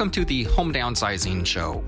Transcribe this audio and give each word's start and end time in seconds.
Welcome 0.00 0.12
to 0.12 0.24
the 0.24 0.44
Home 0.44 0.72
Downsizing 0.72 1.44
Show. 1.44 1.84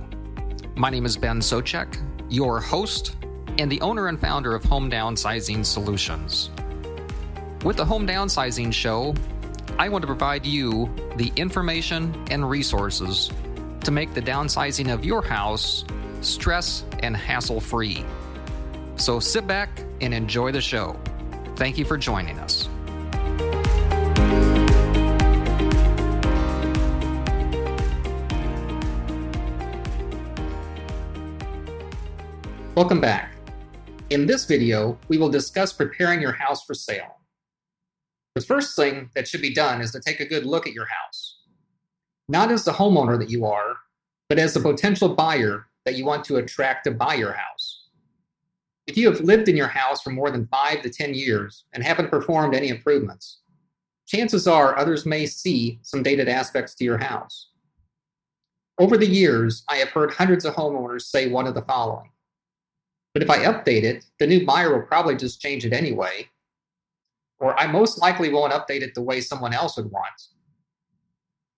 My 0.76 0.90
name 0.90 1.06
is 1.06 1.16
Ben 1.16 1.40
Socek, 1.40 1.96
your 2.28 2.60
host 2.60 3.16
and 3.58 3.72
the 3.72 3.80
owner 3.80 4.08
and 4.08 4.20
founder 4.20 4.54
of 4.54 4.62
Home 4.64 4.90
Downsizing 4.90 5.64
Solutions. 5.64 6.50
With 7.64 7.78
the 7.78 7.86
Home 7.86 8.06
Downsizing 8.06 8.70
Show, 8.70 9.14
I 9.78 9.88
want 9.88 10.02
to 10.02 10.06
provide 10.06 10.44
you 10.44 10.94
the 11.16 11.32
information 11.36 12.14
and 12.30 12.50
resources 12.50 13.30
to 13.84 13.90
make 13.90 14.12
the 14.12 14.20
downsizing 14.20 14.92
of 14.92 15.06
your 15.06 15.22
house 15.22 15.86
stress 16.20 16.84
and 17.02 17.16
hassle 17.16 17.60
free. 17.60 18.04
So 18.96 19.20
sit 19.20 19.46
back 19.46 19.70
and 20.02 20.12
enjoy 20.12 20.52
the 20.52 20.60
show. 20.60 21.00
Thank 21.56 21.78
you 21.78 21.86
for 21.86 21.96
joining 21.96 22.38
us. 22.40 22.68
Welcome 32.74 33.02
back. 33.02 33.34
In 34.08 34.24
this 34.24 34.46
video, 34.46 34.98
we 35.08 35.18
will 35.18 35.28
discuss 35.28 35.74
preparing 35.74 36.22
your 36.22 36.32
house 36.32 36.64
for 36.64 36.72
sale. 36.72 37.18
The 38.34 38.40
first 38.40 38.74
thing 38.76 39.10
that 39.14 39.28
should 39.28 39.42
be 39.42 39.52
done 39.52 39.82
is 39.82 39.90
to 39.90 40.00
take 40.00 40.20
a 40.20 40.24
good 40.26 40.46
look 40.46 40.66
at 40.66 40.72
your 40.72 40.86
house. 40.86 41.40
Not 42.30 42.50
as 42.50 42.64
the 42.64 42.72
homeowner 42.72 43.18
that 43.18 43.28
you 43.28 43.44
are, 43.44 43.76
but 44.30 44.38
as 44.38 44.54
the 44.54 44.60
potential 44.60 45.14
buyer 45.14 45.66
that 45.84 45.96
you 45.96 46.06
want 46.06 46.24
to 46.24 46.36
attract 46.36 46.84
to 46.84 46.92
buy 46.92 47.12
your 47.12 47.34
house. 47.34 47.88
If 48.86 48.96
you 48.96 49.06
have 49.12 49.20
lived 49.20 49.50
in 49.50 49.56
your 49.56 49.68
house 49.68 50.00
for 50.00 50.08
more 50.08 50.30
than 50.30 50.46
five 50.46 50.80
to 50.80 50.88
10 50.88 51.12
years 51.12 51.66
and 51.74 51.84
haven't 51.84 52.10
performed 52.10 52.54
any 52.54 52.68
improvements, 52.68 53.40
chances 54.06 54.48
are 54.48 54.78
others 54.78 55.04
may 55.04 55.26
see 55.26 55.78
some 55.82 56.02
dated 56.02 56.26
aspects 56.26 56.74
to 56.76 56.84
your 56.84 56.96
house. 56.96 57.50
Over 58.78 58.96
the 58.96 59.06
years, 59.06 59.62
I 59.68 59.76
have 59.76 59.90
heard 59.90 60.10
hundreds 60.10 60.46
of 60.46 60.54
homeowners 60.54 61.02
say 61.02 61.28
one 61.28 61.46
of 61.46 61.52
the 61.52 61.60
following 61.60 62.08
but 63.12 63.22
if 63.22 63.28
I 63.28 63.38
update 63.38 63.82
it, 63.82 64.04
the 64.18 64.26
new 64.26 64.46
buyer 64.46 64.72
will 64.72 64.86
probably 64.86 65.16
just 65.16 65.40
change 65.40 65.66
it 65.66 65.72
anyway. 65.72 66.28
Or 67.38 67.58
I 67.58 67.66
most 67.66 68.00
likely 68.00 68.30
won't 68.30 68.52
update 68.52 68.82
it 68.82 68.94
the 68.94 69.02
way 69.02 69.20
someone 69.20 69.52
else 69.52 69.76
would 69.76 69.90
want. 69.90 70.28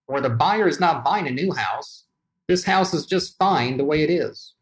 Or 0.08 0.20
the 0.20 0.30
buyer 0.30 0.66
is 0.66 0.80
not 0.80 1.04
buying 1.04 1.28
a 1.28 1.30
new 1.30 1.52
house. 1.52 2.04
This 2.48 2.64
house 2.64 2.92
is 2.92 3.06
just 3.06 3.38
fine 3.38 3.76
the 3.76 3.84
way 3.84 4.02
it 4.02 4.10
is. 4.10 4.54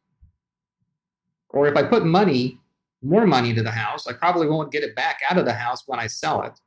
Or 1.48 1.66
if 1.66 1.76
I 1.76 1.82
put 1.82 2.04
money, 2.04 2.58
more 3.02 3.26
money 3.26 3.50
into 3.50 3.62
the 3.62 3.70
house, 3.70 4.06
I 4.06 4.12
probably 4.12 4.48
won't 4.48 4.72
get 4.72 4.84
it 4.84 4.94
back 4.94 5.20
out 5.28 5.38
of 5.38 5.44
the 5.44 5.52
house 5.52 5.84
when 5.86 5.98
I 5.98 6.06
sell 6.06 6.42
it. 6.42 6.58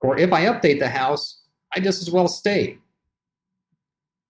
Or 0.00 0.16
if 0.18 0.32
I 0.32 0.46
update 0.46 0.78
the 0.78 0.88
house, 0.88 1.42
I 1.74 1.80
just 1.80 2.02
as 2.02 2.10
well 2.10 2.28
stay. 2.28 2.78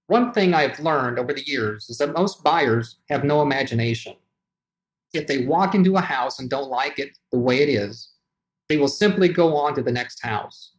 One 0.07 0.33
thing 0.33 0.55
I've 0.55 0.81
learned 0.81 1.19
over 1.19 1.33
the 1.33 1.47
years 1.47 1.89
is 1.89 1.99
that 1.99 2.13
most 2.13 2.43
buyers 2.43 2.97
have 3.09 3.25
no 3.25 3.43
imagination 3.43 4.15
if 5.15 5.27
they 5.27 5.47
walk 5.47 5.75
into 5.75 5.97
a 5.97 6.01
house 6.01 6.39
and 6.39 6.51
don't 6.51 6.69
like 6.69 6.99
it 6.99 7.17
the 7.33 7.39
way 7.39 7.63
it 7.63 7.69
is, 7.69 8.11
they 8.69 8.77
will 8.77 8.89
simply 8.89 9.29
go 9.29 9.57
on 9.57 9.75
to 9.75 9.83
the 9.83 9.93
next 9.93 10.23
house. 10.23 10.73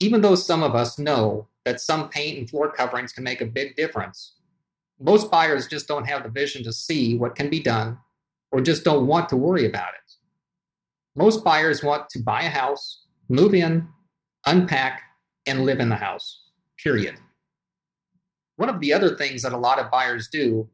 Even 0.00 0.20
though 0.20 0.34
some 0.34 0.62
of 0.62 0.74
us 0.74 0.98
know 0.98 1.48
that 1.64 1.80
some 1.80 2.08
paint 2.08 2.38
and 2.38 2.50
floor 2.50 2.70
coverings 2.72 3.12
can 3.12 3.24
make 3.24 3.40
a 3.40 3.46
big 3.46 3.76
difference, 3.76 4.36
most 5.00 5.30
buyers 5.30 5.66
just 5.66 5.88
don't 5.88 6.08
have 6.08 6.22
the 6.22 6.28
vision 6.28 6.62
to 6.64 6.72
see 6.72 7.16
what 7.16 7.34
can 7.34 7.50
be 7.50 7.60
done 7.60 7.98
or 8.50 8.60
just 8.60 8.84
don't 8.84 9.06
want 9.06 9.28
to 9.28 9.36
worry 9.36 9.66
about 9.66 9.94
it. 9.94 10.12
Most 11.14 11.44
buyers 11.44 11.82
want 11.82 12.08
to 12.10 12.20
buy 12.20 12.42
a 12.42 12.50
house, 12.50 13.04
move 13.28 13.54
in, 13.54 13.88
unpack, 14.46 15.02
and 15.46 15.64
live 15.64 15.80
in 15.80 15.88
the 15.88 15.96
house, 15.96 16.44
period. 16.82 17.16
One 18.56 18.68
of 18.68 18.80
the 18.80 18.92
other 18.92 19.16
things 19.16 19.42
that 19.42 19.52
a 19.52 19.58
lot 19.58 19.78
of 19.78 19.90
buyers 19.90 20.28
do 20.28 20.68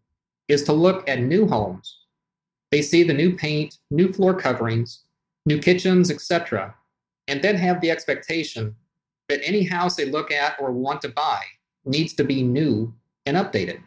is 0.46 0.62
to 0.64 0.72
look 0.72 1.08
at 1.08 1.20
new 1.20 1.46
homes 1.46 1.97
they 2.70 2.82
see 2.82 3.02
the 3.02 3.14
new 3.14 3.34
paint, 3.36 3.78
new 3.90 4.12
floor 4.12 4.34
coverings, 4.34 5.04
new 5.46 5.58
kitchens, 5.58 6.10
etc., 6.10 6.74
and 7.26 7.42
then 7.42 7.56
have 7.56 7.80
the 7.80 7.90
expectation 7.90 8.74
that 9.28 9.40
any 9.44 9.62
house 9.62 9.96
they 9.96 10.06
look 10.06 10.30
at 10.30 10.56
or 10.58 10.72
want 10.72 11.02
to 11.02 11.08
buy 11.08 11.42
needs 11.84 12.14
to 12.14 12.24
be 12.24 12.42
new 12.42 12.92
and 13.26 13.36
updated. 13.36 13.80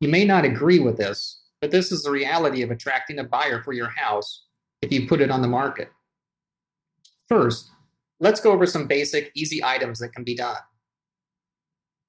You 0.00 0.08
may 0.08 0.24
not 0.24 0.44
agree 0.44 0.78
with 0.78 0.96
this, 0.96 1.42
but 1.60 1.70
this 1.70 1.90
is 1.90 2.02
the 2.02 2.10
reality 2.10 2.62
of 2.62 2.70
attracting 2.70 3.18
a 3.18 3.24
buyer 3.24 3.62
for 3.62 3.72
your 3.72 3.88
house 3.88 4.44
if 4.82 4.92
you 4.92 5.08
put 5.08 5.20
it 5.20 5.30
on 5.30 5.42
the 5.42 5.48
market. 5.48 5.90
First, 7.28 7.70
let's 8.20 8.40
go 8.40 8.52
over 8.52 8.66
some 8.66 8.86
basic, 8.86 9.30
easy 9.34 9.64
items 9.64 9.98
that 10.00 10.12
can 10.12 10.22
be 10.22 10.36
done. 10.36 10.58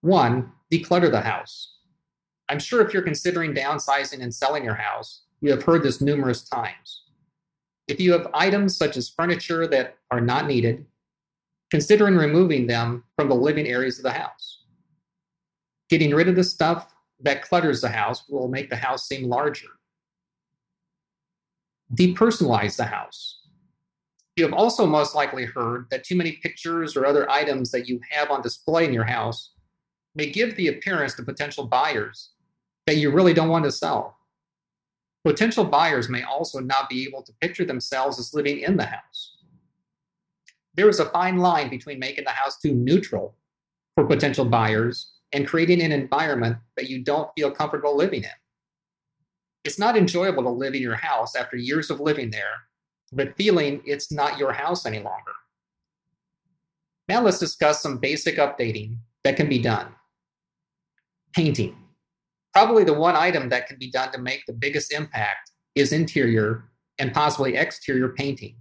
One, 0.02 0.52
declutter 0.72 1.10
the 1.10 1.22
house. 1.22 1.76
I'm 2.50 2.60
sure 2.60 2.86
if 2.86 2.94
you're 2.94 3.04
considering 3.04 3.54
downsizing 3.54 4.22
and 4.22 4.34
selling 4.34 4.64
your 4.64 4.76
house, 4.76 5.24
you 5.42 5.52
have 5.52 5.64
heard 5.64 5.84
this 5.84 6.02
numerous 6.02 6.44
times. 6.44 7.04
If 7.88 8.00
you 8.00 8.12
have 8.14 8.28
items 8.34 8.76
such 8.76 8.98
as 8.98 9.10
furniture 9.10 9.68
that 9.68 9.98
are 10.12 10.22
not 10.22 10.48
needed, 10.48 10.86
considering 11.70 12.16
removing 12.16 12.68
them 12.68 13.04
from 13.16 13.30
the 13.30 13.36
living 13.36 13.68
areas 13.68 13.98
of 13.98 14.04
the 14.04 14.12
house. 14.12 14.64
Getting 15.90 16.14
rid 16.14 16.28
of 16.28 16.36
the 16.36 16.44
stuff 16.44 16.94
that 17.22 17.42
clutters 17.42 17.82
the 17.82 17.90
house 17.90 18.28
will 18.30 18.48
make 18.48 18.70
the 18.70 18.76
house 18.76 19.08
seem 19.08 19.28
larger. 19.28 19.68
Depersonalize 21.94 22.76
the 22.76 22.84
house. 22.84 23.42
You 24.36 24.44
have 24.44 24.54
also 24.54 24.86
most 24.86 25.16
likely 25.16 25.46
heard 25.46 25.88
that 25.90 26.04
too 26.04 26.16
many 26.16 26.34
pictures 26.44 26.96
or 26.96 27.06
other 27.06 27.30
items 27.30 27.72
that 27.72 27.88
you 27.88 28.00
have 28.12 28.30
on 28.30 28.42
display 28.42 28.86
in 28.86 28.94
your 28.94 29.06
house 29.06 29.52
may 30.14 30.30
give 30.30 30.56
the 30.56 30.68
appearance 30.68 31.16
to 31.16 31.24
potential 31.24 31.66
buyers 31.66 32.32
that 32.86 32.98
you 32.98 33.10
really 33.10 33.34
don't 33.34 33.50
want 33.50 33.66
to 33.66 33.72
sell. 33.72 34.17
Potential 35.28 35.66
buyers 35.66 36.08
may 36.08 36.24
also 36.24 36.62
not 36.62 36.88
be 36.88 37.04
able 37.04 37.22
to 37.22 37.34
picture 37.42 37.66
themselves 37.66 38.18
as 38.18 38.34
living 38.34 38.62
in 38.62 38.78
the 38.78 38.86
house. 38.86 39.36
There 40.76 40.88
is 40.88 41.02
a 41.02 41.10
fine 41.10 41.36
line 41.36 41.70
between 41.70 42.00
making 42.00 42.24
the 42.24 42.30
house 42.30 42.58
too 42.58 42.74
neutral 42.74 43.36
for 43.94 44.06
potential 44.06 44.46
buyers 44.46 45.16
and 45.34 45.46
creating 45.46 45.82
an 45.82 45.92
environment 45.92 46.56
that 46.78 46.90
you 46.90 47.04
don't 47.04 47.30
feel 47.36 47.52
comfortable 47.52 47.94
living 47.94 48.24
in. 48.24 48.30
It's 49.66 49.78
not 49.78 49.98
enjoyable 49.98 50.44
to 50.44 50.50
live 50.50 50.76
in 50.76 50.82
your 50.82 50.96
house 50.96 51.36
after 51.36 51.58
years 51.58 51.90
of 51.90 52.00
living 52.00 52.32
there, 52.32 52.64
but 53.12 53.36
feeling 53.36 53.82
it's 53.84 54.14
not 54.14 54.38
your 54.38 54.54
house 54.54 54.86
any 54.86 55.00
longer. 55.00 55.34
Now 57.10 57.22
let's 57.22 57.40
discuss 57.40 57.82
some 57.82 57.98
basic 57.98 58.38
updating 58.38 58.96
that 59.26 59.36
can 59.36 59.50
be 59.50 59.60
done. 59.62 59.88
Painting 61.34 61.76
probably 62.58 62.84
the 62.84 62.92
one 62.92 63.16
item 63.16 63.50
that 63.50 63.68
can 63.68 63.78
be 63.78 63.92
done 63.92 64.12
to 64.12 64.18
make 64.18 64.44
the 64.48 64.52
biggest 64.52 64.92
impact 64.92 65.52
is 65.76 65.92
interior 65.92 66.64
and 66.98 67.14
possibly 67.14 67.56
exterior 67.56 68.10
painting. 68.10 68.56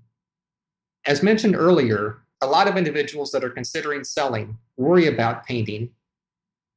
As 1.06 1.22
mentioned 1.22 1.56
earlier, 1.56 2.18
a 2.42 2.46
lot 2.46 2.68
of 2.68 2.76
individuals 2.76 3.32
that 3.32 3.42
are 3.42 3.48
considering 3.48 4.04
selling 4.04 4.58
worry 4.76 5.06
about 5.06 5.46
painting 5.46 5.88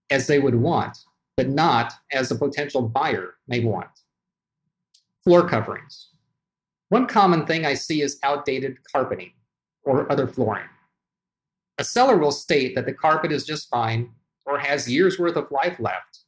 as 0.10 0.28
they 0.28 0.40
would 0.40 0.56
want, 0.56 0.98
but 1.36 1.50
not 1.50 1.92
as 2.14 2.32
a 2.32 2.38
potential 2.38 2.84
buyer 2.84 3.34
may 3.50 3.60
want. 3.60 3.90
Floor 5.26 5.46
coverings. 5.46 6.12
One 6.88 7.06
common 7.06 7.46
thing 7.46 7.66
I 7.66 7.74
see 7.74 8.02
is 8.02 8.18
outdated 8.24 8.78
carpeting 8.90 9.34
or 9.84 10.10
other 10.10 10.26
flooring. 10.26 10.70
A 11.80 11.84
seller 11.84 12.18
will 12.18 12.32
state 12.32 12.76
that 12.76 12.86
the 12.86 12.94
carpet 12.94 13.34
is 13.34 13.46
just 13.46 13.68
fine 13.68 14.10
or 14.46 14.58
has 14.58 14.90
years 14.90 15.20
worth 15.20 15.36
of 15.36 15.52
life 15.52 15.78
left, 15.82 16.20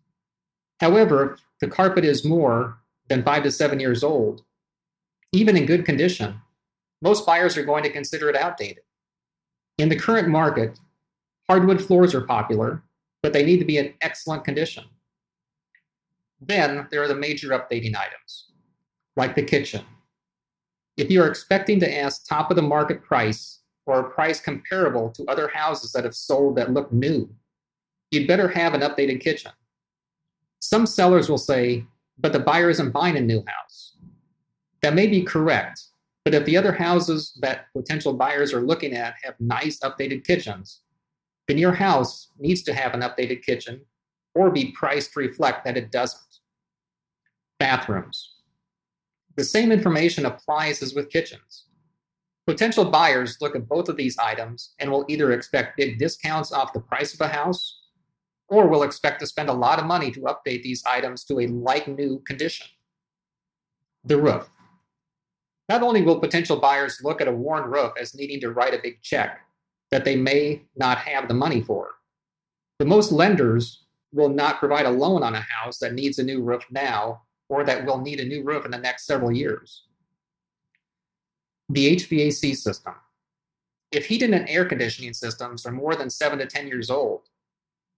However, 0.82 1.34
if 1.34 1.42
the 1.60 1.68
carpet 1.68 2.04
is 2.04 2.26
more 2.26 2.80
than 3.08 3.24
five 3.24 3.44
to 3.44 3.52
seven 3.52 3.80
years 3.80 4.04
old, 4.04 4.42
even 5.32 5.56
in 5.56 5.68
good 5.68 5.86
condition, 5.86 6.42
most 7.04 7.24
buyers 7.24 7.56
are 7.56 7.64
going 7.64 7.84
to 7.84 7.92
consider 7.92 8.30
it 8.30 8.36
outdated. 8.36 8.84
In 9.78 9.90
the 9.90 9.96
current 9.96 10.28
market, 10.28 10.80
hardwood 11.48 11.80
floors 11.80 12.16
are 12.16 12.26
popular, 12.26 12.82
but 13.22 13.32
they 13.32 13.46
need 13.46 13.60
to 13.60 13.66
be 13.66 13.78
in 13.78 13.94
excellent 14.02 14.44
condition. 14.44 14.86
Then 16.42 16.88
there 16.90 17.04
are 17.04 17.08
the 17.08 17.16
major 17.16 17.50
updating 17.50 17.96
items, 17.96 18.48
like 19.16 19.36
the 19.36 19.44
kitchen. 19.44 19.86
If 20.98 21.12
you 21.12 21.22
are 21.22 21.28
expecting 21.28 21.80
to 21.82 22.00
ask 22.00 22.28
top 22.28 22.50
of 22.50 22.56
the 22.56 22.64
market 22.64 23.04
price 23.04 23.60
or 23.86 24.00
a 24.00 24.10
price 24.10 24.40
comparable 24.40 25.12
to 25.12 25.26
other 25.26 25.48
houses 25.48 25.92
that 25.92 26.06
have 26.06 26.16
sold 26.16 26.56
that 26.56 26.74
look 26.74 26.92
new, 26.92 27.30
you'd 28.10 28.28
better 28.28 28.48
have 28.48 28.74
an 28.74 28.82
updated 28.82 29.22
kitchen. 29.22 29.52
Some 30.72 30.86
sellers 30.86 31.28
will 31.28 31.38
say, 31.38 31.86
but 32.18 32.32
the 32.32 32.40
buyer 32.40 32.70
isn't 32.70 32.92
buying 32.92 33.18
a 33.18 33.22
new 33.22 33.44
house. 33.46 33.98
That 34.82 34.94
may 34.94 35.06
be 35.06 35.22
correct, 35.22 35.82
but 36.24 36.34
if 36.34 36.46
the 36.46 36.56
other 36.56 36.72
houses 36.72 37.38
that 37.42 37.66
potential 37.76 38.14
buyers 38.14 38.54
are 38.54 38.62
looking 38.62 38.94
at 38.94 39.16
have 39.22 39.36
nice 39.42 39.80
updated 39.80 40.24
kitchens, 40.24 40.80
then 41.50 41.58
your 41.58 41.74
house 41.74 42.30
needs 42.40 42.62
to 42.64 42.74
have 42.74 42.94
an 42.94 43.02
updated 43.02 43.44
kitchen 43.44 43.82
or 44.34 44.50
be 44.50 44.72
priced 44.72 45.12
to 45.12 45.20
reflect 45.20 45.66
that 45.66 45.76
it 45.76 45.92
doesn't. 45.92 46.40
Bathrooms. 47.60 48.36
The 49.36 49.44
same 49.44 49.74
information 49.74 50.26
applies 50.26 50.82
as 50.82 50.94
with 50.94 51.10
kitchens. 51.10 51.66
Potential 52.48 52.86
buyers 52.86 53.38
look 53.42 53.58
at 53.58 53.68
both 53.68 53.90
of 53.90 53.98
these 53.98 54.18
items 54.18 54.74
and 54.80 54.90
will 54.90 55.04
either 55.10 55.34
expect 55.34 55.76
big 55.76 56.00
discounts 56.00 56.54
off 56.54 56.72
the 56.72 56.80
price 56.80 57.14
of 57.14 57.20
a 57.20 57.28
house 57.28 57.81
or 58.52 58.68
will 58.68 58.84
expect 58.84 59.22
to 59.22 59.26
spend 59.26 59.50
a 59.50 59.54
lot 59.54 59.80
of 59.80 59.86
money 59.86 60.12
to 60.12 60.20
update 60.22 60.62
these 60.62 60.84
items 60.86 61.24
to 61.24 61.40
a 61.40 61.48
like 61.48 61.88
new 61.88 62.20
condition. 62.28 62.68
The 64.04 64.18
roof. 64.18 64.50
Not 65.70 65.82
only 65.82 66.02
will 66.02 66.20
potential 66.20 66.60
buyers 66.60 67.00
look 67.02 67.22
at 67.22 67.30
a 67.30 67.32
worn 67.32 67.64
roof 67.72 67.94
as 68.00 68.14
needing 68.14 68.42
to 68.42 68.52
write 68.52 68.74
a 68.74 68.82
big 68.84 69.02
check 69.02 69.40
that 69.90 70.04
they 70.04 70.18
may 70.18 70.64
not 70.76 70.98
have 70.98 71.30
the 71.30 71.34
money 71.34 71.62
for, 71.62 71.92
but 72.78 72.90
most 72.90 73.14
lenders 73.14 73.86
will 74.12 74.30
not 74.30 74.60
provide 74.60 74.86
a 74.86 74.92
loan 74.92 75.24
on 75.24 75.34
a 75.34 75.40
house 75.42 75.78
that 75.80 75.94
needs 75.94 76.20
a 76.20 76.24
new 76.24 76.44
roof 76.44 76.66
now 76.72 77.22
or 77.48 77.64
that 77.64 77.86
will 77.86 78.02
need 78.02 78.20
a 78.20 78.26
new 78.26 78.44
roof 78.44 78.66
in 78.66 78.72
the 78.72 78.78
next 78.78 79.06
several 79.06 79.32
years. 79.32 79.86
The 81.70 81.96
HVAC 81.96 82.58
system. 82.58 82.96
If 83.94 84.08
heating 84.08 84.34
and 84.34 84.50
air 84.50 84.66
conditioning 84.66 85.14
systems 85.14 85.66
are 85.66 85.72
more 85.72 85.96
than 85.96 86.10
seven 86.10 86.40
to 86.40 86.46
10 86.46 86.68
years 86.68 86.90
old, 86.90 87.30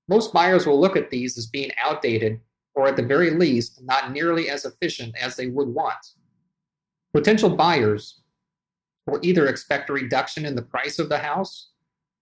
most 0.07 0.33
buyers 0.33 0.65
will 0.65 0.79
look 0.79 0.95
at 0.95 1.09
these 1.09 1.37
as 1.37 1.47
being 1.47 1.71
outdated 1.83 2.39
or 2.75 2.87
at 2.87 2.95
the 2.95 3.03
very 3.03 3.31
least 3.31 3.81
not 3.83 4.11
nearly 4.11 4.49
as 4.49 4.65
efficient 4.65 5.15
as 5.19 5.35
they 5.35 5.47
would 5.47 5.67
want. 5.67 6.05
Potential 7.13 7.49
buyers 7.49 8.21
will 9.05 9.19
either 9.21 9.47
expect 9.47 9.89
a 9.89 9.93
reduction 9.93 10.45
in 10.45 10.55
the 10.55 10.61
price 10.61 10.99
of 10.99 11.09
the 11.09 11.17
house 11.17 11.69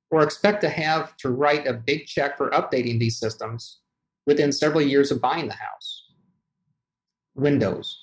or 0.10 0.24
expect 0.24 0.62
to 0.62 0.70
have 0.70 1.16
to 1.18 1.30
write 1.30 1.66
a 1.66 1.74
big 1.74 2.06
check 2.06 2.38
for 2.38 2.50
updating 2.52 3.00
these 3.00 3.18
systems 3.18 3.80
within 4.26 4.52
several 4.52 4.82
years 4.82 5.10
of 5.12 5.22
buying 5.22 5.48
the 5.48 5.54
house. 5.54 6.12
Windows. 7.36 7.98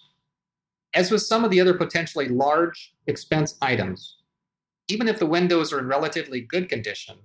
As 0.94 1.10
with 1.10 1.22
some 1.22 1.44
of 1.44 1.50
the 1.50 1.60
other 1.60 1.74
potentially 1.74 2.28
large 2.28 2.94
expense 3.06 3.56
items, 3.60 4.16
even 4.88 5.06
if 5.06 5.18
the 5.18 5.26
windows 5.26 5.72
are 5.72 5.78
in 5.80 5.86
relatively 5.86 6.40
good 6.40 6.68
condition, 6.68 7.16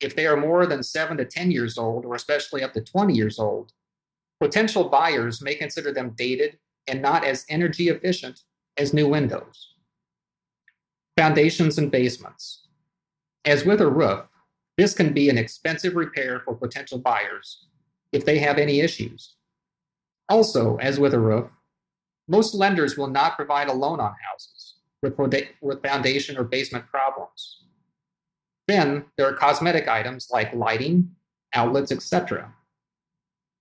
if 0.00 0.14
they 0.14 0.26
are 0.26 0.36
more 0.36 0.66
than 0.66 0.82
7 0.82 1.16
to 1.16 1.24
10 1.24 1.50
years 1.50 1.78
old, 1.78 2.04
or 2.04 2.14
especially 2.14 2.62
up 2.62 2.72
to 2.74 2.80
20 2.80 3.14
years 3.14 3.38
old, 3.38 3.72
potential 4.40 4.88
buyers 4.88 5.42
may 5.42 5.54
consider 5.54 5.92
them 5.92 6.14
dated 6.16 6.58
and 6.86 7.02
not 7.02 7.24
as 7.24 7.44
energy 7.48 7.88
efficient 7.88 8.42
as 8.76 8.94
new 8.94 9.08
windows. 9.08 9.74
Foundations 11.16 11.78
and 11.78 11.90
basements. 11.90 12.68
As 13.44 13.64
with 13.64 13.80
a 13.80 13.90
roof, 13.90 14.26
this 14.76 14.94
can 14.94 15.12
be 15.12 15.28
an 15.28 15.38
expensive 15.38 15.96
repair 15.96 16.40
for 16.40 16.54
potential 16.54 16.98
buyers 16.98 17.66
if 18.12 18.24
they 18.24 18.38
have 18.38 18.58
any 18.58 18.80
issues. 18.80 19.34
Also, 20.28 20.76
as 20.76 21.00
with 21.00 21.14
a 21.14 21.18
roof, 21.18 21.50
most 22.28 22.54
lenders 22.54 22.96
will 22.96 23.08
not 23.08 23.36
provide 23.36 23.68
a 23.68 23.72
loan 23.72 23.98
on 23.98 24.14
houses 24.30 24.76
with 25.02 25.16
foundation 25.82 26.36
or 26.36 26.44
basement 26.44 26.86
problems. 26.86 27.64
Then 28.68 29.06
there 29.16 29.26
are 29.26 29.32
cosmetic 29.32 29.88
items 29.88 30.28
like 30.30 30.54
lighting, 30.54 31.10
outlets, 31.54 31.90
etc. 31.90 32.52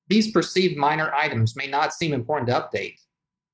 These 0.10 0.32
perceived 0.32 0.78
minor 0.78 1.14
items 1.16 1.56
may 1.56 1.68
not 1.68 1.94
seem 1.94 2.14
important 2.14 2.50
to 2.50 2.56
update, 2.56 3.00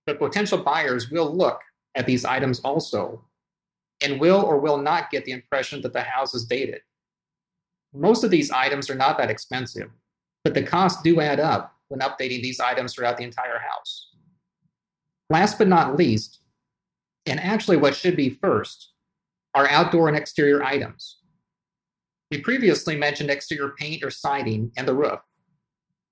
but 0.06 0.20
potential 0.20 0.58
buyers 0.58 1.12
will 1.12 1.34
look 1.34 1.62
at 1.96 2.08
these 2.08 2.26
items 2.26 2.60
also 2.62 3.24
and 4.02 4.20
will 4.20 4.42
or 4.42 4.60
will 4.60 4.78
not 4.78 5.12
get 5.12 5.26
the 5.26 5.32
impression 5.32 5.82
that 5.82 5.94
the 5.94 6.02
house 6.02 6.34
is 6.34 6.46
dated. 6.46 6.82
Most 7.94 8.24
of 8.24 8.32
these 8.32 8.50
items 8.50 8.90
are 8.90 8.96
not 8.96 9.20
that 9.20 9.30
expensive, 9.30 9.92
but 10.44 10.56
the 10.56 10.64
costs 10.64 11.04
do 11.04 11.22
add 11.22 11.40
up 11.40 11.76
when 11.90 12.00
updating 12.00 12.42
these 12.42 12.60
items 12.60 12.94
throughout 12.94 13.18
the 13.18 13.24
entire 13.24 13.60
house. 13.60 14.10
Last 15.30 15.60
but 15.60 15.68
not 15.68 15.98
least, 15.98 16.40
and 17.28 17.40
actually 17.40 17.78
what 17.78 17.96
should 17.96 18.16
be 18.16 18.32
first, 18.32 18.94
are 19.54 19.70
outdoor 19.70 20.08
and 20.08 20.18
exterior 20.18 20.64
items. 20.64 21.20
We 22.34 22.42
previously 22.42 22.98
mentioned 22.98 23.30
exterior 23.30 23.76
paint 23.78 24.04
or 24.04 24.10
siding 24.10 24.72
and 24.76 24.88
the 24.88 24.96
roof, 24.96 25.20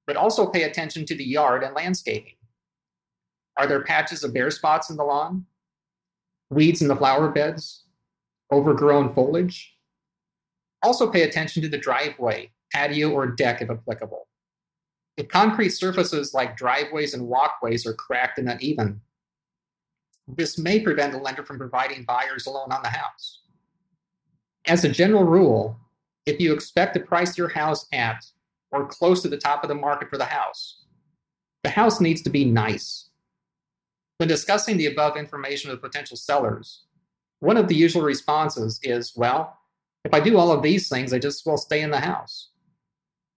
but 0.05 0.15
also 0.15 0.45
pay 0.45 0.61
attention 0.61 1.03
to 1.07 1.15
the 1.15 1.23
yard 1.23 1.63
and 1.63 1.73
landscaping. 1.73 2.35
Are 3.57 3.65
there 3.65 3.83
patches 3.83 4.23
of 4.23 4.31
bare 4.31 4.51
spots 4.51 4.91
in 4.91 4.97
the 4.97 5.03
lawn? 5.03 5.47
Weeds 6.51 6.83
in 6.83 6.89
the 6.89 6.95
flower 6.95 7.29
beds? 7.29 7.85
Overgrown 8.51 9.15
foliage? 9.15 9.73
Also 10.83 11.09
pay 11.09 11.23
attention 11.23 11.63
to 11.63 11.69
the 11.69 11.79
driveway, 11.79 12.51
patio, 12.71 13.09
or 13.09 13.25
deck 13.25 13.63
if 13.63 13.71
applicable. 13.71 14.27
If 15.17 15.27
concrete 15.27 15.69
surfaces 15.69 16.35
like 16.35 16.55
driveways 16.55 17.15
and 17.15 17.27
walkways 17.27 17.83
are 17.87 17.95
cracked 17.95 18.37
and 18.37 18.47
uneven, 18.47 19.01
this 20.27 20.59
may 20.59 20.81
prevent 20.81 21.15
a 21.15 21.17
lender 21.17 21.43
from 21.43 21.57
providing 21.57 22.03
buyers 22.03 22.45
a 22.45 22.51
loan 22.51 22.71
on 22.71 22.83
the 22.83 22.89
house. 22.89 23.39
As 24.67 24.83
a 24.83 24.89
general 24.89 25.23
rule, 25.23 25.79
if 26.25 26.39
you 26.39 26.53
expect 26.53 26.93
to 26.93 26.99
price 26.99 27.37
your 27.37 27.49
house 27.49 27.87
at 27.91 28.23
or 28.71 28.87
close 28.87 29.21
to 29.21 29.27
the 29.27 29.37
top 29.37 29.63
of 29.63 29.69
the 29.69 29.75
market 29.75 30.09
for 30.09 30.17
the 30.17 30.25
house, 30.25 30.85
the 31.63 31.69
house 31.69 31.99
needs 31.99 32.21
to 32.21 32.29
be 32.29 32.45
nice. 32.45 33.09
When 34.17 34.29
discussing 34.29 34.77
the 34.77 34.87
above 34.87 35.17
information 35.17 35.71
with 35.71 35.81
potential 35.81 36.17
sellers, 36.17 36.83
one 37.39 37.57
of 37.57 37.67
the 37.67 37.75
usual 37.75 38.03
responses 38.03 38.79
is, 38.83 39.13
well, 39.15 39.57
if 40.05 40.13
I 40.13 40.19
do 40.19 40.37
all 40.37 40.51
of 40.51 40.61
these 40.61 40.89
things, 40.89 41.11
I 41.11 41.19
just 41.19 41.45
will 41.45 41.57
stay 41.57 41.81
in 41.81 41.91
the 41.91 41.99
house. 41.99 42.49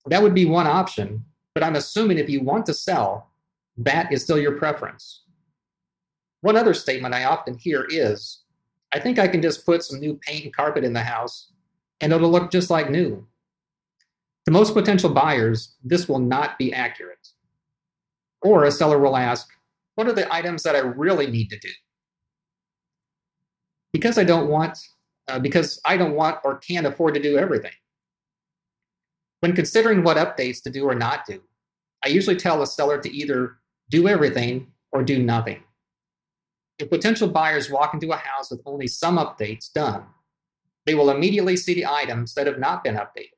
That 0.06 0.22
would 0.22 0.34
be 0.34 0.44
one 0.44 0.66
option, 0.66 1.24
but 1.54 1.62
I'm 1.62 1.76
assuming 1.76 2.18
if 2.18 2.28
you 2.28 2.42
want 2.42 2.66
to 2.66 2.74
sell, 2.74 3.30
that 3.78 4.12
is 4.12 4.22
still 4.22 4.38
your 4.38 4.58
preference. 4.58 5.24
One 6.42 6.56
other 6.56 6.74
statement 6.74 7.14
I 7.14 7.24
often 7.24 7.56
hear 7.56 7.86
is 7.88 8.42
I 8.92 9.00
think 9.00 9.18
I 9.18 9.26
can 9.26 9.40
just 9.40 9.64
put 9.64 9.82
some 9.82 9.98
new 9.98 10.14
paint 10.18 10.44
and 10.44 10.54
carpet 10.54 10.84
in 10.84 10.92
the 10.92 11.02
house 11.02 11.50
and 12.00 12.12
it'll 12.12 12.30
look 12.30 12.50
just 12.50 12.70
like 12.70 12.90
new. 12.90 13.26
To 14.46 14.50
most 14.50 14.74
potential 14.74 15.10
buyers, 15.10 15.74
this 15.82 16.08
will 16.08 16.18
not 16.18 16.58
be 16.58 16.72
accurate. 16.72 17.28
Or 18.42 18.64
a 18.64 18.70
seller 18.70 18.98
will 18.98 19.16
ask, 19.16 19.48
What 19.94 20.06
are 20.06 20.12
the 20.12 20.32
items 20.32 20.62
that 20.64 20.76
I 20.76 20.80
really 20.80 21.26
need 21.26 21.48
to 21.50 21.58
do? 21.58 21.70
Because 23.92 24.18
I 24.18 24.24
don't 24.24 24.48
want, 24.48 24.78
uh, 25.28 25.38
because 25.38 25.80
I 25.84 25.96
don't 25.96 26.14
want 26.14 26.38
or 26.44 26.58
can't 26.58 26.86
afford 26.86 27.14
to 27.14 27.22
do 27.22 27.38
everything. 27.38 27.72
When 29.40 29.54
considering 29.54 30.02
what 30.02 30.16
updates 30.16 30.62
to 30.62 30.70
do 30.70 30.84
or 30.84 30.94
not 30.94 31.26
do, 31.26 31.40
I 32.04 32.08
usually 32.08 32.36
tell 32.36 32.62
a 32.62 32.66
seller 32.66 33.00
to 33.00 33.16
either 33.16 33.56
do 33.88 34.08
everything 34.08 34.72
or 34.92 35.02
do 35.02 35.22
nothing. 35.22 35.62
If 36.78 36.90
potential 36.90 37.28
buyers 37.28 37.70
walk 37.70 37.94
into 37.94 38.12
a 38.12 38.16
house 38.16 38.50
with 38.50 38.60
only 38.66 38.86
some 38.88 39.16
updates 39.16 39.72
done, 39.72 40.04
they 40.86 40.94
will 40.94 41.10
immediately 41.10 41.56
see 41.56 41.74
the 41.74 41.86
items 41.86 42.34
that 42.34 42.46
have 42.46 42.58
not 42.58 42.84
been 42.84 42.96
updated. 42.96 43.30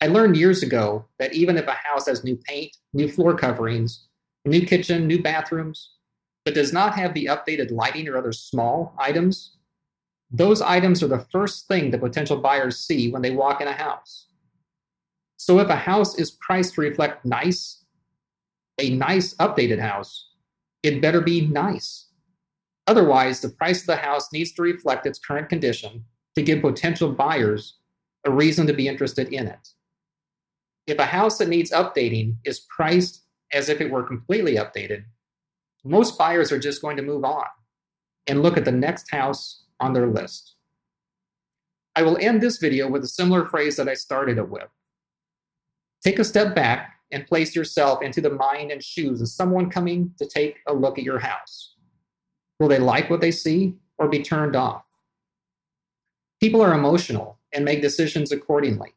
I 0.00 0.08
learned 0.08 0.36
years 0.36 0.62
ago 0.62 1.06
that 1.18 1.32
even 1.32 1.56
if 1.56 1.66
a 1.66 1.72
house 1.72 2.06
has 2.06 2.24
new 2.24 2.36
paint, 2.36 2.76
new 2.92 3.08
floor 3.08 3.34
coverings, 3.34 4.08
new 4.44 4.66
kitchen, 4.66 5.06
new 5.06 5.22
bathrooms, 5.22 5.92
but 6.44 6.54
does 6.54 6.72
not 6.72 6.94
have 6.94 7.14
the 7.14 7.26
updated 7.26 7.70
lighting 7.70 8.08
or 8.08 8.18
other 8.18 8.32
small 8.32 8.94
items, 8.98 9.56
those 10.30 10.60
items 10.60 11.02
are 11.02 11.08
the 11.08 11.26
first 11.32 11.68
thing 11.68 11.90
that 11.90 12.00
potential 12.00 12.36
buyers 12.36 12.80
see 12.80 13.10
when 13.10 13.22
they 13.22 13.30
walk 13.30 13.60
in 13.60 13.68
a 13.68 13.72
house. 13.72 14.26
So 15.36 15.58
if 15.60 15.68
a 15.68 15.76
house 15.76 16.18
is 16.18 16.32
priced 16.32 16.74
to 16.74 16.80
reflect 16.80 17.24
nice, 17.24 17.84
a 18.78 18.90
nice 18.90 19.34
updated 19.34 19.78
house, 19.78 20.30
it 20.82 21.00
better 21.00 21.20
be 21.20 21.46
nice. 21.46 22.08
Otherwise, 22.86 23.40
the 23.40 23.48
price 23.48 23.80
of 23.80 23.86
the 23.86 23.96
house 23.96 24.32
needs 24.32 24.52
to 24.52 24.62
reflect 24.62 25.06
its 25.06 25.18
current 25.18 25.48
condition 25.48 26.04
to 26.36 26.42
give 26.42 26.60
potential 26.60 27.12
buyers 27.12 27.78
a 28.24 28.30
reason 28.30 28.66
to 28.66 28.72
be 28.72 28.88
interested 28.88 29.32
in 29.32 29.46
it. 29.46 29.68
If 30.86 30.98
a 30.98 31.06
house 31.06 31.38
that 31.38 31.48
needs 31.48 31.70
updating 31.70 32.36
is 32.44 32.66
priced 32.68 33.22
as 33.52 33.68
if 33.68 33.80
it 33.80 33.90
were 33.90 34.02
completely 34.02 34.56
updated, 34.56 35.04
most 35.84 36.18
buyers 36.18 36.50
are 36.50 36.58
just 36.58 36.82
going 36.82 36.96
to 36.96 37.02
move 37.02 37.24
on 37.24 37.46
and 38.26 38.42
look 38.42 38.56
at 38.56 38.64
the 38.64 38.72
next 38.72 39.10
house 39.10 39.64
on 39.80 39.92
their 39.92 40.06
list. 40.06 40.56
I 41.96 42.02
will 42.02 42.18
end 42.20 42.42
this 42.42 42.58
video 42.58 42.88
with 42.88 43.04
a 43.04 43.08
similar 43.08 43.44
phrase 43.44 43.76
that 43.76 43.88
I 43.88 43.94
started 43.94 44.38
it 44.38 44.48
with. 44.48 44.70
Take 46.02 46.18
a 46.18 46.24
step 46.24 46.54
back 46.54 46.94
and 47.12 47.26
place 47.26 47.54
yourself 47.54 48.02
into 48.02 48.20
the 48.20 48.30
mind 48.30 48.72
and 48.72 48.82
shoes 48.82 49.20
of 49.20 49.28
someone 49.28 49.70
coming 49.70 50.12
to 50.18 50.26
take 50.26 50.58
a 50.66 50.74
look 50.74 50.98
at 50.98 51.04
your 51.04 51.20
house. 51.20 51.76
Will 52.58 52.68
they 52.68 52.78
like 52.78 53.08
what 53.10 53.20
they 53.20 53.30
see 53.30 53.74
or 53.98 54.08
be 54.08 54.22
turned 54.22 54.56
off? 54.56 54.84
People 56.44 56.60
are 56.60 56.74
emotional 56.74 57.38
and 57.54 57.64
make 57.64 57.80
decisions 57.80 58.30
accordingly. 58.30 58.92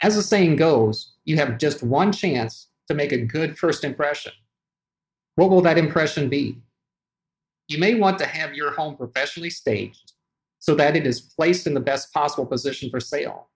As 0.00 0.14
the 0.14 0.22
saying 0.22 0.54
goes, 0.54 1.14
you 1.24 1.34
have 1.38 1.58
just 1.58 1.82
one 1.82 2.12
chance 2.12 2.68
to 2.86 2.94
make 2.94 3.10
a 3.10 3.18
good 3.18 3.58
first 3.58 3.82
impression. 3.82 4.30
What 5.34 5.50
will 5.50 5.60
that 5.62 5.76
impression 5.76 6.28
be? 6.28 6.58
You 7.66 7.78
may 7.78 7.96
want 7.96 8.16
to 8.20 8.26
have 8.26 8.54
your 8.54 8.70
home 8.70 8.96
professionally 8.96 9.50
staged 9.50 10.12
so 10.60 10.76
that 10.76 10.94
it 10.94 11.04
is 11.04 11.20
placed 11.20 11.66
in 11.66 11.74
the 11.74 11.80
best 11.80 12.14
possible 12.14 12.46
position 12.46 12.90
for 12.90 13.00
sale. 13.00 13.48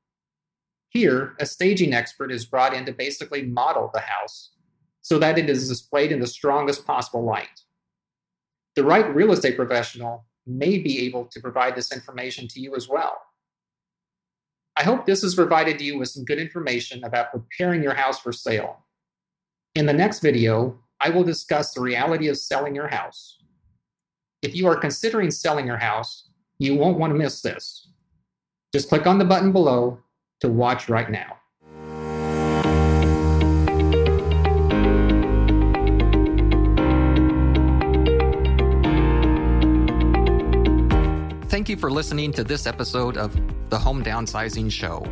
Here, 0.89 1.37
a 1.39 1.47
staging 1.47 1.95
expert 1.95 2.33
is 2.33 2.45
brought 2.45 2.75
in 2.75 2.85
to 2.87 2.93
basically 2.93 3.43
model 3.43 3.93
the 3.95 4.01
house 4.01 4.51
so 5.01 5.17
that 5.21 5.39
it 5.39 5.49
is 5.49 5.69
displayed 5.69 6.11
in 6.11 6.19
the 6.19 6.27
strongest 6.27 6.85
possible 6.85 7.25
light. 7.25 7.63
The 8.75 8.83
right 8.83 9.15
real 9.15 9.31
estate 9.31 9.55
professional 9.55 10.25
may 10.51 10.79
be 10.79 11.07
able 11.07 11.25
to 11.27 11.41
provide 11.41 11.75
this 11.75 11.93
information 11.93 12.49
to 12.49 12.61
you 12.61 12.75
as 12.77 12.89
well. 12.89 13.21
I 14.77 14.83
hope 14.83 15.05
this 15.05 15.23
has 15.23 15.35
provided 15.35 15.81
you 15.81 15.99
with 15.99 16.09
some 16.09 16.25
good 16.25 16.39
information 16.39 17.05
about 17.05 17.33
preparing 17.33 17.83
your 17.83 17.95
house 17.95 18.19
for 18.19 18.33
sale. 18.33 18.85
In 19.75 19.87
the 19.87 19.93
next 19.93 20.21
video, 20.21 20.79
I 21.01 21.11
will 21.11 21.25
discuss 21.25 21.73
the 21.73 21.81
reality 21.81 22.29
of 22.29 22.39
selling 22.39 22.75
your 22.75 22.89
house. 22.89 23.39
If 24.43 24.55
you 24.55 24.67
are 24.69 24.77
considering 24.77 25.31
selling 25.31 25.67
your 25.67 25.77
house, 25.77 26.31
you 26.59 26.77
won't 26.77 26.99
want 26.99 27.13
to 27.13 27.19
miss 27.19 27.43
this. 27.43 27.89
Just 28.73 28.89
click 28.89 29.07
on 29.07 29.19
the 29.19 29.25
button 29.25 29.53
below 29.53 29.99
to 30.41 30.49
watch 30.49 30.89
right 30.89 31.11
now. 31.11 31.40
Thank 41.61 41.69
you 41.69 41.77
for 41.77 41.91
listening 41.91 42.33
to 42.33 42.43
this 42.43 42.67
episode 42.67 43.19
of 43.19 43.39
the 43.69 43.79
Home 43.79 44.03
Downsizing 44.03 44.73
Show. 44.73 45.07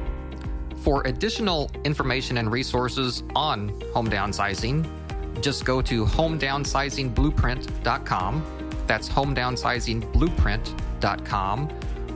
For 0.76 1.07
additional 1.07 1.71
information 1.85 2.38
and 2.38 2.50
resources 2.50 3.23
on 3.35 3.69
home 3.93 4.09
downsizing, 4.09 4.88
just 5.43 5.67
go 5.67 5.83
to 5.83 6.07
homedownsizingblueprint.com. 6.07 8.73
That's 8.87 9.11
homedownsizingblueprint.com. 9.11 11.69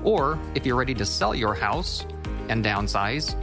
Or 0.02 0.38
if 0.54 0.64
you're 0.64 0.76
ready 0.76 0.94
to 0.94 1.04
sell 1.04 1.34
your 1.34 1.52
house 1.52 2.06
and 2.48 2.64
downsize, 2.64 3.36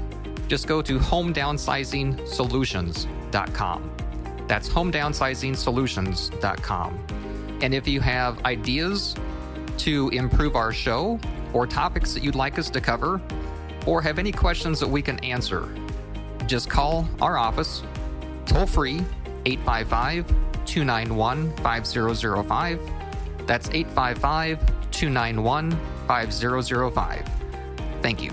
just 0.48 0.66
go 0.66 0.82
to 0.82 0.98
homedownsizingsolutions.com. 0.98 3.92
That's 4.48 4.68
homedownsizingsolutions.com. 4.68 7.00
And 7.62 7.76
if 7.76 7.88
you 7.88 8.02
have 8.02 8.44
ideas 8.44 9.16
to 9.80 10.10
improve 10.10 10.56
our 10.56 10.72
show 10.72 11.20
or 11.54 11.66
topics 11.66 12.14
that 12.14 12.24
you'd 12.24 12.36
like 12.36 12.60
us 12.60 12.70
to 12.70 12.82
cover, 12.82 13.22
or 13.86 14.02
have 14.02 14.20
any 14.20 14.32
questions 14.32 14.80
that 14.80 14.88
we 14.88 15.02
can 15.02 15.18
answer, 15.20 15.74
just 16.46 16.70
call 16.70 17.08
our 17.22 17.38
office 17.38 17.84
toll 18.46 18.66
free 18.66 19.02
855 19.46 20.28
291 20.66 21.56
5005. 21.58 22.80
That's 23.46 23.70
855 23.70 24.60
291 24.92 25.72
5005. 26.08 27.30
Thank 28.02 28.22
you. 28.22 28.32